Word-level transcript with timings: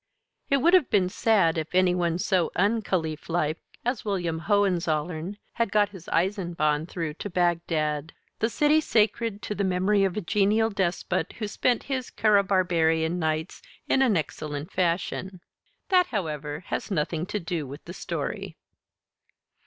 It 0.49 0.57
would 0.63 0.73
have 0.73 0.89
been 0.89 1.09
sad 1.09 1.59
if 1.59 1.75
any 1.75 1.93
one 1.93 2.17
so 2.17 2.51
un 2.55 2.81
Caliphlike 2.81 3.59
as 3.85 4.03
William 4.03 4.39
Hohenzollern 4.39 5.37
had 5.53 5.71
got 5.71 5.89
his 5.89 6.07
eisenbahn 6.09 6.87
through 6.87 7.13
to 7.13 7.29
Bagdad, 7.29 8.11
the 8.39 8.49
city 8.49 8.81
sacred 8.81 9.43
to 9.43 9.53
the 9.53 9.63
memory 9.63 10.03
of 10.03 10.17
a 10.17 10.21
genial 10.21 10.71
despot 10.71 11.33
who 11.37 11.47
spent 11.47 11.83
his 11.83 12.09
cabarabian 12.09 13.19
nights 13.19 13.61
in 13.87 14.01
an 14.01 14.17
excellent 14.17 14.71
fashion. 14.71 15.39
That, 15.89 16.07
however, 16.07 16.61
has 16.65 16.89
nothing 16.89 17.27
to 17.27 17.39
do 17.39 17.67
with 17.67 17.85
the 17.85 17.93
story. 17.93 18.57